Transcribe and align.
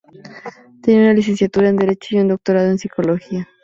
Tenía 0.81 1.01
una 1.01 1.13
licenciatura 1.13 1.69
en 1.69 1.75
derecho 1.75 2.15
y 2.15 2.19
un 2.21 2.29
doctorado 2.29 2.69
en 2.71 2.79
psicología. 2.79 3.47